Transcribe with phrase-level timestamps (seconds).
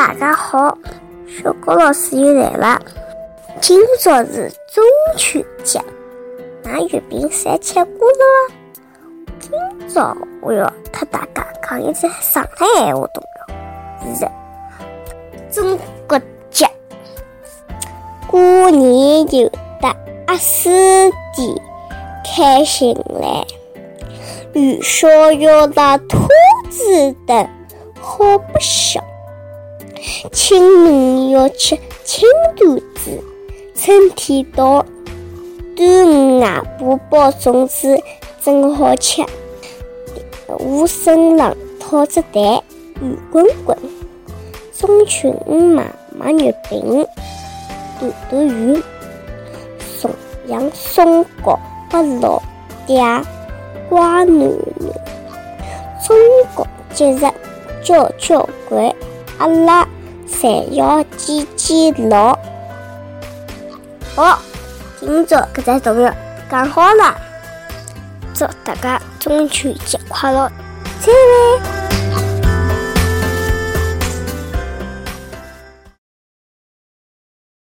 [0.00, 0.78] 大家好，
[1.28, 2.80] 小高老师又来了。
[3.60, 4.82] 今朝是中
[5.18, 5.78] 秋节，
[6.62, 8.54] 拿月饼三吃过了伐？
[9.38, 14.16] 今朝我要和大家讲一只上海闲话，懂了？
[14.16, 14.26] 是，
[15.50, 15.78] 中
[16.08, 16.66] 国节，
[18.26, 19.96] 过年有的
[20.28, 20.70] 阿四
[21.36, 21.60] 弟
[22.24, 23.44] 开心来，
[24.54, 26.16] 元宵要打兔
[26.70, 27.46] 子灯，
[28.00, 29.04] 好不笑。
[30.28, 33.22] 清明要吃青团子，
[33.74, 34.84] 春天到，
[35.74, 37.98] 端午外婆包粽子
[38.42, 39.24] 真好吃。
[40.46, 42.42] 我身上套着蛋，
[43.00, 43.76] 圆滚滚。
[44.76, 47.06] 中秋五买买月饼，
[47.98, 48.82] 团团圆。
[50.00, 50.10] 重
[50.46, 51.58] 阳松糕
[51.90, 52.42] 给老
[52.86, 53.00] 爹，
[53.88, 54.92] 乖囡囡。
[56.06, 56.16] 中
[56.54, 57.20] 国节日
[57.82, 58.92] 交交关。
[59.38, 59.88] 阿拉
[60.30, 62.38] 侪要记记牢。
[64.14, 64.38] 好，
[64.98, 66.12] 今朝搿只作业
[66.50, 67.14] 讲好了，
[68.34, 70.50] 祝大家中秋节快乐，
[71.00, 71.79] 再会。